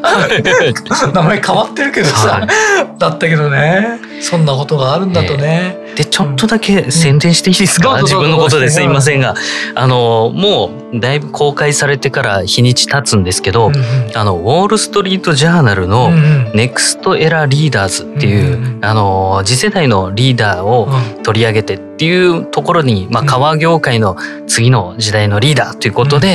[1.13, 3.99] 名前変わってるけどさ、はい、だったけどね。
[4.21, 8.81] そんなことがあるんだとね、えー、でちょっとだけ宣伝していいですか、うん、自分のことです。
[8.81, 9.35] いませんが。
[9.75, 16.11] あのもうだいぶ公開されてから日にち経つんですけど、うんうん、あのウォール・ストリート・ジャーナルの
[16.53, 20.89] 「Next Era Leaders」っていう、うんうん、あの次世代のリーダーを
[21.23, 24.15] 取り上げてっていうところに、まあ、革業界の
[24.47, 26.28] 次の時代のリーダーということで、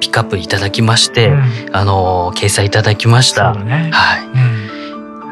[0.00, 1.32] ピックアップいただきまして、
[1.72, 3.54] あの掲載いただきました。
[3.54, 4.20] ね、はい、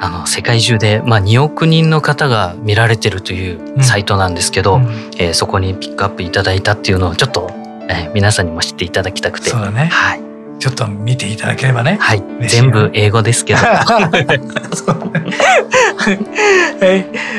[0.01, 4.83] あの世界中で、まあ、2億人の方が見られてるというサイトなんですけど、うん、
[5.19, 7.51] えー、そこにピックアップいただいたっていうのをちょっと、
[7.89, 9.51] えー、皆さんにも知っていただきたくて。
[9.51, 9.87] そうだね。
[9.87, 10.23] はい。
[10.59, 11.99] ちょっと見ていただければね。
[12.01, 12.23] はい。
[12.49, 13.61] 全部英語ですけど。
[13.65, 13.79] はい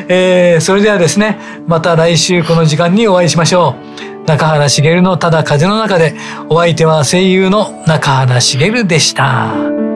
[0.07, 3.75] えー、それではですね、また来週この時間にお会いしましょ
[4.18, 4.18] う。
[4.29, 6.13] 中原茂のただ風の中で、
[6.49, 9.88] お相手は声優の中原茂でした。